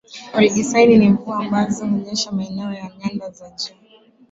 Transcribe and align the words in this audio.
Olgisan 0.33 0.89
ni 0.93 1.09
Mvua 1.09 1.37
ambazo 1.39 1.85
hunyesha 1.87 2.31
maeneo 2.31 2.71
ya 2.73 2.91
nyanda 2.97 3.29
za 3.29 3.49
juu 3.49 3.75